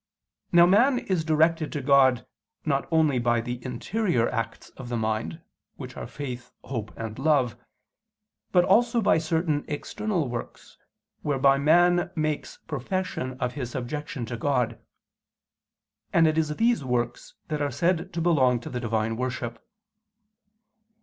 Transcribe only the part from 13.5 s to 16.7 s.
his subjection to God: and it is